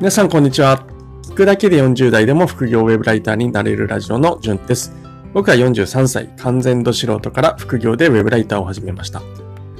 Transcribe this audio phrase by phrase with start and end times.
[0.00, 0.86] 皆さんこんにちは。
[1.22, 4.92] 聞くだけで40代でも副業ウェブライターになれるラジオのじゅんです。
[5.34, 9.20] 僕は43歳、完全度素人から副業でウェブライターを始めました。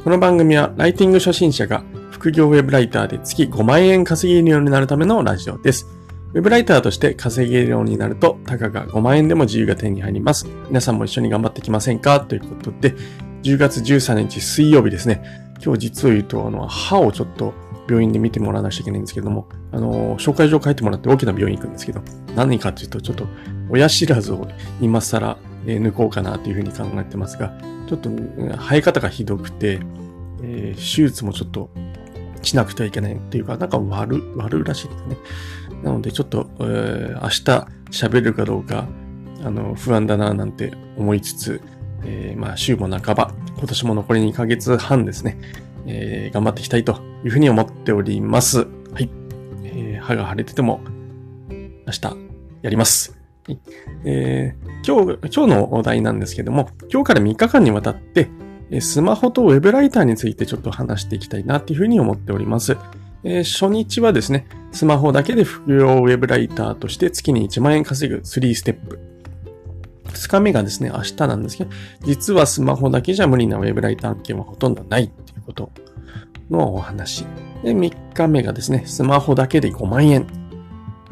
[0.03, 5.86] この番組はライティング初心者が副業ウェブライターで月5万円稼げるようになるためのラジオです。
[6.35, 10.48] ウェブライターとして稼げるようになると、たかが5万円でも自由が手に入ります。
[10.66, 12.19] 皆さんも一緒に頑張ってきませんか？
[12.19, 12.93] ということで、
[13.45, 15.23] 10月13日水曜日ですね。
[15.64, 17.55] 今日実を言うと、あの、歯をちょっと
[17.89, 22.01] 病院で見てもらわなきゃいけないんですけども、あの、紹介状書いてもらって大きな病院行くんですけど、
[22.37, 23.27] 何かっていうと、ちょっと
[23.71, 24.47] 親知らずを
[24.81, 29.81] 今更、え抜こうかなというふうに考えてますが、ちょっと生え方がひどくて、
[30.43, 31.71] えー、手術もちょっと
[32.42, 35.17] しなくてはいけないっていうか、なんか悪、悪らしいですね。
[35.83, 38.86] なのでちょっと、えー、明日喋るかどうか、
[39.45, 41.61] あの、不安だななんて思いつつ、
[42.05, 45.39] えー、まあ、週も半ば、今年も残り2ヶ月半ですね。
[45.89, 48.59] えー、頑張っていきたいというふうに思っております。
[48.59, 48.65] は
[49.01, 49.11] い。
[49.64, 50.80] えー、歯が腫れてても、
[51.50, 52.17] 明日
[52.62, 53.19] やります。
[53.47, 53.58] はい、
[54.05, 58.28] えー、今日、今日のお題なんですけども、今日から3日間にわたって、
[58.80, 62.77] スマホとウェブライターについてちょっと話していきたいなっていうふうに思っております。
[63.25, 68.98] えー、初日はですね、スマホだけで副業ウェブライターとして月に1万円稼ぐ3ステップ。
[70.05, 71.70] 2日目がですね、明日なんですけど、
[72.05, 75.11] 実はスマホだけじゃ無理なウェブライター案件はほとんどない
[75.48, 75.72] こと
[76.50, 77.24] のお話。
[77.64, 80.27] で、3日目がですね、スマホだけで5万円。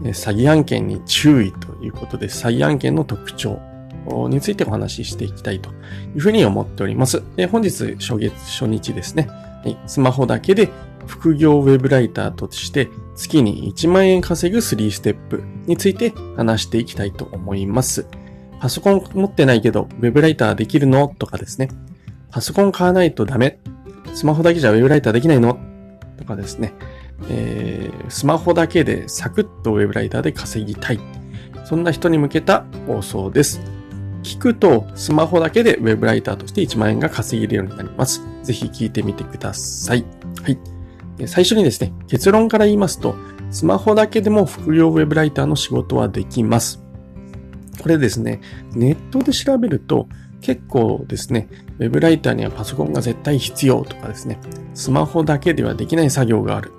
[0.02, 3.58] 詐欺案件に注意ということで、詐欺案件の特徴
[4.28, 5.72] についてお話ししていきたいとい
[6.16, 7.22] うふうに思っております。
[7.34, 9.26] で本日初月初日ですね、
[9.86, 10.68] スマホだけで
[11.06, 18.06] 副業ウェブライターとして月に1万円稼ぐ3ステップについて話していきたいと思います。
[18.60, 21.08] パソコン持ってないけどウェブライターできるの？
[21.18, 21.70] とかですね。
[22.30, 23.58] パソコン買わないとダメ。
[24.16, 25.58] スマホだけじゃウェブライターできないの？
[26.16, 26.72] とかですね。
[27.28, 31.00] えー、スマホだけでサクッとウェブライターで稼ぎたい。
[31.66, 33.60] そんな人に向けた放送です。
[34.22, 38.22] 聞くとスマホだけでウェブライターとして1万円が稼げるようになります。
[38.42, 40.02] ぜひ聞いてみてください。
[40.42, 40.58] はい。
[41.26, 43.16] 最初にですね、結論から言いますと、
[43.50, 46.82] スマホだけでも副業ウェブライターの仕事はできます。
[47.82, 48.40] これですね、
[48.72, 50.08] ネットで調べると
[50.40, 51.48] 結構ですね、
[51.78, 54.38] ウェブライターにはパソコンが絶対必要とかですね、
[54.74, 56.72] スマホだけではできない作業がある。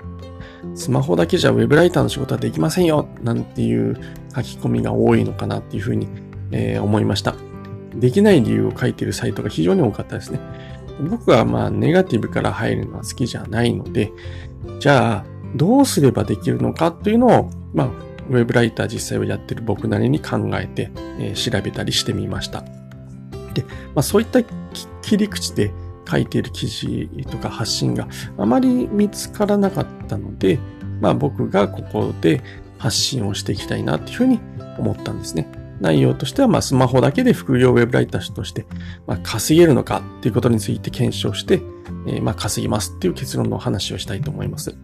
[0.75, 3.95] スマホだけじゃウェブライターの仕事はできませんよなんていう
[4.35, 6.07] 書き込みが多いのかなっていうふうに、
[6.51, 7.35] えー、思いました。
[7.95, 10.39] できない理由を書いているサイトが非常に多かったですね。
[11.09, 14.11] 僕はまあネガティブから入るのは好きじゃないので、
[14.79, 15.25] じゃあ
[15.55, 17.87] どうすればできるのかというのを、まあ、
[18.29, 22.63] ウェブライター実際をやってる僕なりに考えて、えー、調べたりしてみました。
[23.61, 23.63] で、
[23.95, 24.43] まあ、そういった
[25.01, 25.71] 切り口で
[26.09, 28.07] 書いている記事とか発信が
[28.37, 30.59] あまり見つからなかったので、
[31.01, 32.41] まあ僕がここで
[32.77, 34.39] 発信をしていきたいなっていうふうに
[34.77, 35.51] 思ったんですね。
[35.79, 38.65] 内容としては、まあ、スマホだけで副業ウェブライターとして、
[39.05, 41.61] まあ、稼げるのかっていうことについて検証して、
[42.07, 44.75] えー、まあ、稼ぎますっていう結論の話をしたいと思います。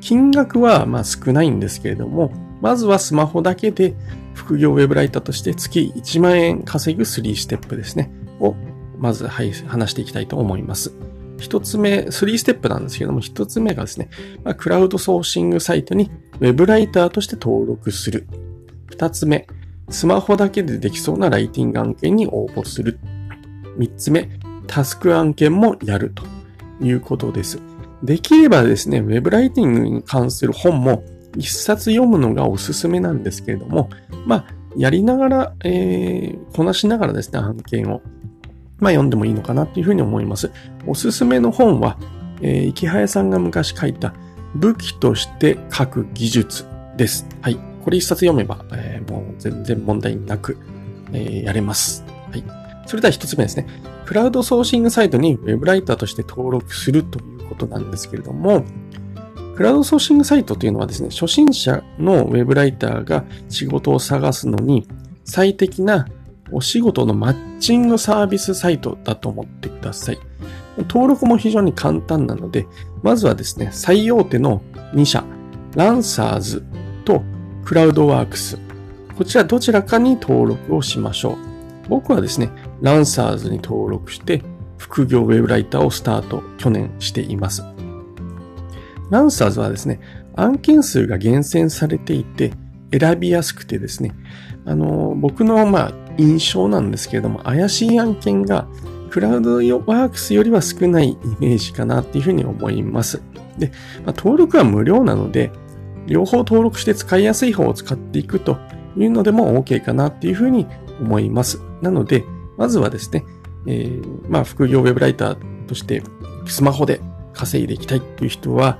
[0.00, 3.94] 金額は、まあ、少ないんですけれども、まずはスマホだけで
[4.34, 8.10] 副業ウェブライターとして月1万円稼ぐ3ステップですね。
[8.40, 8.54] を、
[8.98, 10.92] まず、はい、話していきたいと思います。
[11.38, 14.10] 一つ目、3ステップなんですけども、一つ目がですね、
[14.44, 18.26] まあ、クラウドソーシングサイトにウェブライターとして登録する。
[18.86, 19.46] 二つ目、
[19.88, 22.98] スマホだけでできそうなライティング案件に応募する。
[23.76, 24.28] 三つ目、
[24.66, 26.24] タスク案件もやると
[26.84, 27.58] いうことです。
[28.02, 31.02] できればですね、ウェブライティングに関する本も
[31.36, 33.90] 一冊読むのがおすすめなんですけれども、
[34.26, 34.46] まあ、
[34.76, 38.02] やりながら、えー、こなしながらですね、案件を、
[38.80, 40.50] まあ、読んでもいいのかなっていうふうに思います。
[40.86, 41.98] おすすめの本は、
[42.40, 44.14] えー、池早さんが昔書いた
[44.54, 47.26] 武器として書く技術です。
[47.42, 47.58] はい。
[47.84, 50.58] これ一冊読めば、えー、もう全然問題なく、
[51.12, 52.04] えー、やれます。
[52.30, 52.44] はい。
[52.86, 53.66] それでは一つ目ですね。
[54.06, 58.64] クラウドソーシングサイトに Web ライターとして登録するということなんですけれども、
[59.54, 64.88] クラウドソーシングサイトというのはですね、初心者の Web ライターが仕事を探すのに
[65.24, 66.08] 最適な
[66.52, 70.18] お仕事のマッチングサービスサイトだと思ってください。
[70.88, 72.66] 登録も非常に簡単なので、
[73.02, 74.62] まずはですね、最大手の
[74.94, 75.24] 2社、
[75.74, 76.64] ランサーズ
[77.04, 77.22] と
[77.64, 78.58] クラウドワークス。
[79.16, 81.36] こちらどちらかに登録をしましょう。
[81.88, 82.50] 僕はですね、
[82.80, 84.42] ランサーズに登録して、
[84.78, 87.62] 副業ウェブライターをスタート、去年しています。
[89.10, 90.00] ランサーズはですね、
[90.36, 92.52] 案件数が厳選されていて、
[92.98, 94.12] 選びやすくてですね、
[94.64, 98.66] あの、僕のまあ印象なんですけれども、怪しい案件が
[99.10, 103.22] クラウドワークスよりは少ないイメージかなっていうふうに思います。
[103.58, 103.72] で、
[104.04, 105.50] まあ、登録は無料なので、
[106.06, 108.58] 両方登録して使いやすい方を使っていくと
[108.96, 110.66] いうのでも OK かなっていうふうに
[111.00, 111.60] 思います。
[111.82, 112.24] なので、
[112.56, 113.24] まずはですね、
[113.66, 116.02] えー、まあ、副業ウェブライターとして
[116.46, 117.00] スマホで
[117.32, 118.78] 稼いでいきたいっていう人は、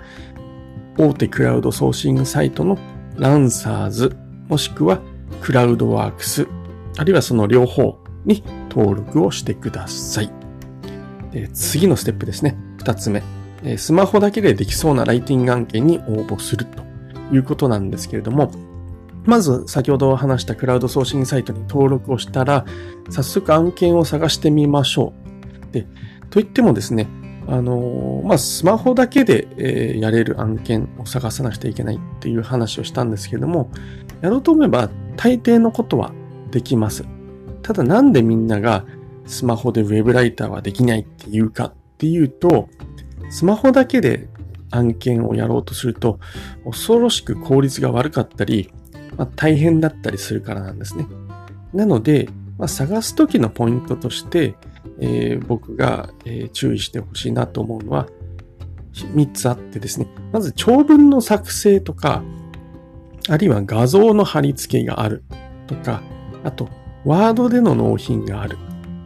[0.99, 2.79] 大手クラウドソーシングサイトの
[3.17, 4.17] ランサーズ、
[4.49, 5.01] もしくは
[5.41, 6.47] クラウドワークス、
[6.97, 10.31] あるいはその両方に登録をしてください。
[11.33, 12.57] で次のステップですね。
[12.79, 13.23] 二つ目。
[13.77, 16.83] スマホだけでできそうなライティング案件に応募すると
[17.33, 18.51] いうことなんですけれども、
[19.25, 22.65] まず先ほど話したクラウドソーシングサイトに登録をしたら、
[23.11, 25.13] 早速案件を探してみましょ
[25.71, 25.73] う。
[25.73, 25.87] で、
[26.31, 27.07] といってもですね、
[27.47, 33.71] あのまあ、スマホだけで、え、やれる案件を探さなくちゃいけないっていう話をしたんですけれども、
[34.21, 36.13] やろうと思えば大抵のことは
[36.51, 37.05] できます。
[37.63, 38.85] ただなんでみんなが
[39.27, 42.69] スマホでウェブライターはできないっていうかっていうと、
[43.31, 44.29] スマホだけで
[44.71, 46.19] 案件をやろうとすると、
[46.65, 48.73] 恐ろしく効率が悪かったり、
[49.17, 51.07] まあ、大変だったりするからなんですね。
[51.73, 54.55] なので、まあ、探すときのポイントとして、
[54.99, 58.09] えー、僕が、えー、注意してほしいなと思うのは、
[58.93, 60.07] 3つあってですね。
[60.33, 62.23] まず長文の作成とか、
[63.29, 65.23] あるいは画像の貼り付けがある
[65.67, 66.03] とか、
[66.45, 66.69] あと、
[67.05, 68.59] ワードでの納品がある。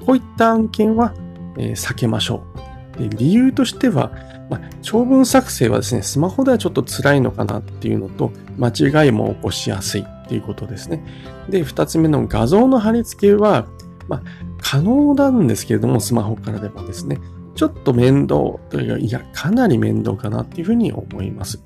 [0.05, 1.15] こういった案件は、
[1.59, 2.45] えー、避けましょ
[2.99, 3.09] う。
[3.09, 4.13] で理由としては、
[4.51, 8.69] まあ、長文作成はですね、スマホではちょっと辛いのかなっていうのと、間
[9.05, 11.05] 違いも起こしやすいっていうことですね。
[11.49, 13.67] で、二つ目の画像の貼り付けは、
[14.09, 14.23] まあ、
[14.61, 17.19] 可能なんですけれども、スマホからでもですね、
[17.55, 21.63] ちょっと面倒というか、いや、かなり面倒かなっていうふうに思います。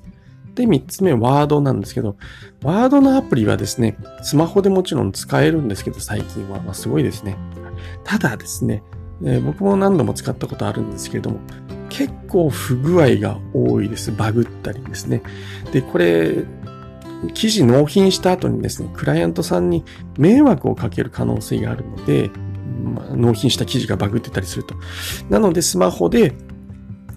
[0.59, 2.17] で、三つ目、ワードなんですけど、
[2.63, 7.37] ワードのアプリはですね、スマホでもちろん使えるんですけど、最近は、まあ、すごいですね。
[8.03, 8.83] ただですね、
[9.23, 11.39] えー、僕も何度も使ったことあるんですけれども、
[11.87, 14.11] 結構不具合が多いです。
[14.11, 15.23] バグったりですね。
[15.71, 16.43] で、これ、
[17.33, 19.85] 記事納品した後にですね、クライアントさんに
[20.17, 22.31] 迷惑をかける可能性があるので、
[22.83, 24.75] まあ、納品した記事がバグってたりすると。
[25.29, 26.33] なので、スマホで、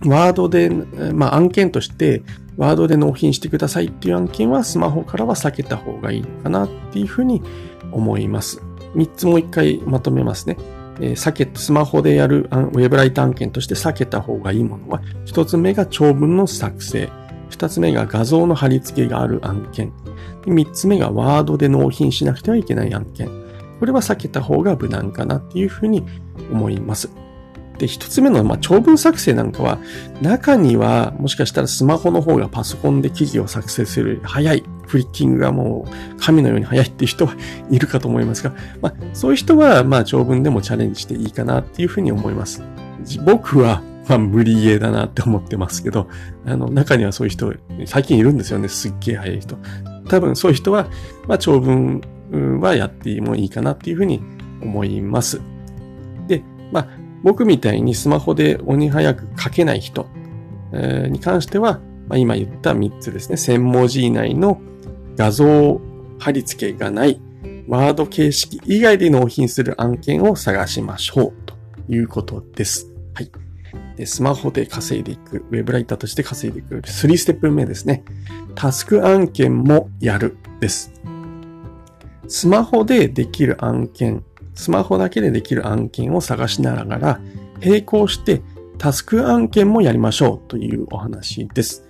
[0.05, 2.23] ワードで、まあ、案件として、
[2.57, 7.43] ワードで納品してくださいっていう案件は、スマホからは避けた方がいいかなっていうふうに
[7.93, 8.63] 思います。
[8.95, 10.57] 三つもう一回まとめますね。
[10.99, 17.09] 避け、スマホでやるウェブライター案件として避けた方がいいものは、一つ目が長文の作成。
[17.49, 19.93] 二つ目が画像の貼り付けがある案件。
[20.47, 23.29] 三つ目がワードで納品しなくてはいけない案件。
[23.79, 26.05] これは避けた方が無難かなっていうふうに
[26.51, 27.11] 思います。
[27.83, 29.79] で、一つ目の、ま、長文作成なんかは、
[30.21, 37.35] 中には、もしかしたらスマホの方がパソコンで記事を作成する早い、フリッキングがもう神のように早いっていう人は
[37.73, 42.63] いるかと思いますが、まあ、そういう人は、ま、長文でもチャレンジしていいかなっていうふうに思います。
[43.27, 46.07] 僕は、まあ、無理ゲーだなって思ってますけど、
[46.47, 47.53] あの、中にはそういう人、
[47.87, 48.69] 最近いるんですよね。
[48.69, 49.59] すっげえ早い人。
[50.09, 50.87] 多分そういう人は、
[51.27, 52.01] まあ、長文
[52.61, 54.23] はやってもいいかなっていうふうに
[54.63, 55.41] 思います。
[56.29, 60.07] で、まあ、僕みたいにスマホで鬼早く書けない人
[60.73, 63.37] に関しては、まあ、今言った3つですね。
[63.37, 64.61] 1000文字以内の
[65.17, 65.81] 画像
[66.19, 67.21] 貼り付けがない
[67.69, 71.55] ワード形式以外で納品する案件を探しましょうと
[71.89, 72.91] いうことです。
[73.15, 73.31] はい。
[73.97, 78.05] でスマホで稼いでいく、ウェブライターとして稼いでいく3ステップ目ですね。
[78.55, 80.93] タスク案件もやるです。
[82.27, 84.25] スマホでできる案件
[84.55, 87.21] スマホだけでできる案件を探しながら、
[87.65, 88.43] 並行して
[88.79, 91.87] タスク案件もやりましょうというお話です。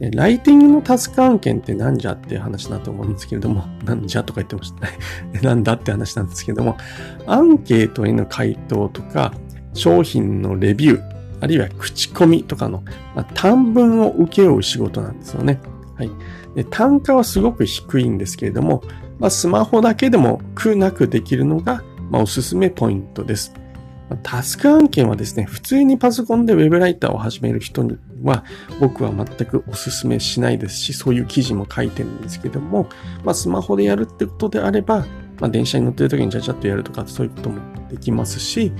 [0.00, 4.92] ライティングのタスク案件ってなんじゃっていう話だと思うんですけれども、 なんじゃとか言ってましたね。
[5.42, 6.78] なんだって話なんですけれども、
[7.26, 9.34] アンケートへの回答とか、
[9.74, 11.02] 商品のレビュー、
[11.40, 12.82] あるいは口コミとかの、
[13.14, 15.60] まあ、短文を受け負う仕事なんですよね。
[15.96, 16.10] はい。
[16.54, 18.82] で単価はすごく低いんですけれども、
[19.18, 23.54] まあ、スマホだけでも苦なくできるのがまあ、おすすめポイントです。
[24.24, 28.44] タスク案件はですね、普通にパソコンでウェブライターを始める人には、
[28.80, 32.88] 僕は全くお勧めしないですし、そういう記事も書いてるんですけども、
[33.24, 35.06] まあ、スマホでやるってことであれば、
[35.38, 38.72] まあ、電車に乗ってる時にちゃちゃっとやるとか、そういうこともできますし、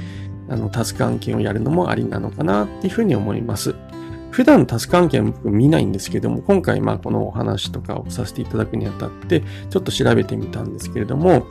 [0.49, 3.77] あの、タスク案件をやるのもありなのかなっていうふうに思います。
[4.33, 11.47] 普段タスク案件僕見ないんですけども、今回まあこのお話とかをさせていただくにあたって、ちょっと調べてみたんですけれども、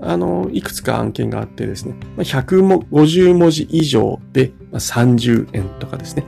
[0.00, 6.24] あ、の、いくつか案件があってですね、150文字以上で30円とかですね、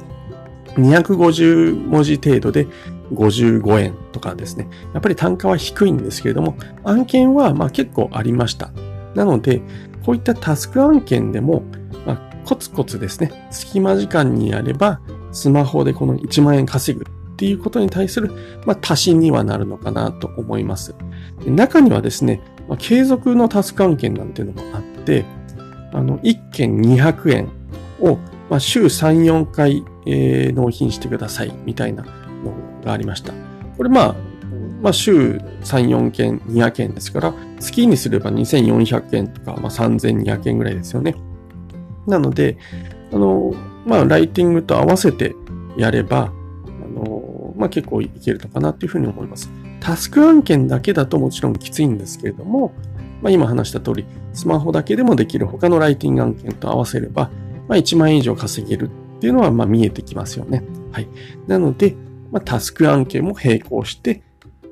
[0.76, 2.66] 250文字程度で
[3.12, 8.70] 55円とかですね、やっぱり単価は低いんですけれども、案件はま結構ありました。
[9.14, 9.60] なので、
[10.04, 11.62] こういったタスク案件でも、
[12.06, 15.00] ま、コツコツですね、隙間時間にやれば、
[15.32, 18.32] スマホでこの1万円稼ぐっっていうことに対する、
[18.66, 20.96] まあ、足しにはなるのかなと思います。
[21.46, 25.24] 中にはですね、まあ、継続のタスク案件なんていうのもあって、
[25.92, 27.48] あの、1件200円
[28.00, 28.18] を、
[28.50, 32.10] まあ、週3、4回、えー、納品してください、みたいなの
[32.84, 33.32] がありました。
[33.76, 34.14] これまあ、
[34.82, 41.14] まあ、週3、4件、200円ですから、月にすれば2400円とか、まあ、3200円ぐらいですよね。
[42.06, 42.58] なので、
[43.12, 43.54] あの、
[43.86, 45.34] まあ、ライティングと合わせて
[45.76, 46.32] やれば、
[46.66, 49.50] あの、まあ、結構いけるのかなというふうに思います。
[49.80, 52.72] タスク案件だけだともちろんきついんですけれども、
[53.22, 57.30] まあ、今話した通り、スマホだけでもできる他のライティング案件と合わせれば、
[57.68, 60.62] まあ、1万円以上稼げるっていうのはま見えてきますよね。
[60.92, 61.08] はい。
[61.46, 61.96] なので、
[62.30, 64.22] まあ、タスク案件も並行して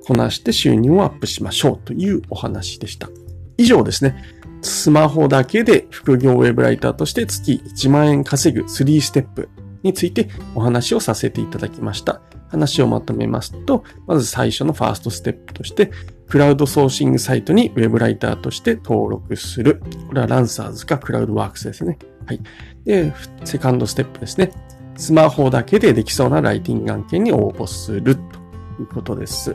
[0.06, 3.08] こなして収入をアップしましょうというお話でした。
[3.56, 4.16] 以上ですね。
[4.62, 9.48] スマホだけで副業ウェブライターとして月1万円稼ぐ3ステップ
[9.86, 12.20] についてお話をさせていただきました。
[12.48, 15.90] 話をまとめますと、まず最初のファーストステップとして、
[16.28, 19.80] クラウドソーシングサイトにウェブライターとして登録する。
[20.08, 21.98] これはランサーズかクラウドワークスですね。
[22.26, 22.40] はい。
[22.84, 23.12] で、
[23.44, 24.50] セカンドステップですね。
[24.96, 28.20] スマホだけでできそうなライティング案件に応募すると
[28.80, 29.54] いうことです。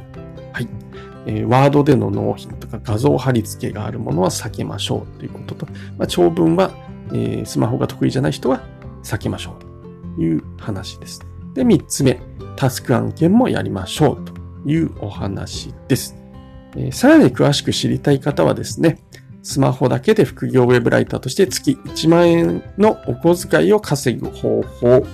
[0.53, 0.67] はい。
[1.25, 5.65] えー、ワードでの納品とか画像貼り付けがあるものは避けましょうということと、
[5.97, 6.71] まあ、長文は、
[7.09, 8.63] えー、スマホが得意じゃない人は
[9.03, 9.70] 避けましょう
[10.17, 11.21] いう話です。
[11.53, 12.19] で、三つ目、
[12.55, 14.33] タスク案件もやりましょうと
[14.69, 16.15] いうお話です。
[16.75, 18.99] えー、さらに詳しく知りたい方はですね、
[19.43, 25.05] スマホだけで副業ウェブライターとして月1万円のお小遣いを稼ぐ方法、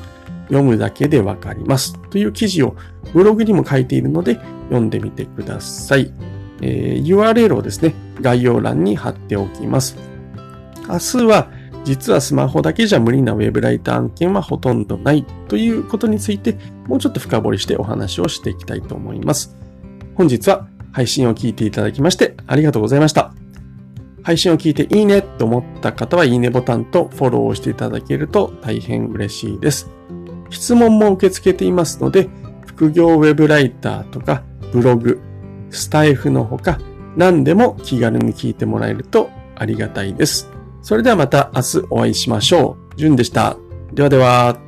[0.47, 2.75] 読むだけでわかりますという記事を
[3.13, 4.35] ブログにも書いているので
[4.69, 6.11] 読んでみてください。
[6.61, 9.97] えー、URL をですね、概要欄に貼っておきます。
[10.89, 11.49] 明日は
[11.87, 19.55] 実はスマホだけじゃ無理なウェブライター案件はほとんどないということについてもうちょっと深掘りしてお話をしていきたいと思います。
[20.15, 23.31] 本日は配信を聞いていただきましてありがとうございました。
[24.21, 29.89] 配信を聞いていいねと思った方はいいねボタンとフォローをしていただけると大変嬉しいです。
[30.49, 32.27] 質問も受け付けていますので、
[32.65, 35.21] 副業ウェブライターとかブログ、
[35.69, 36.79] スタイフのほか
[37.15, 40.56] 何でも気軽に聞いてもらえるとありがたいです。
[40.87, 42.95] それではまた明日お会いしましょう。
[42.95, 43.57] じゅんでした。
[43.91, 44.66] ではでは。